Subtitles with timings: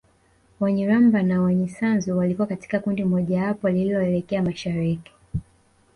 [0.59, 5.11] Wanyiramba na Wanyisanzu walikuwa katika kundi mojawapo lililoelekea mashariki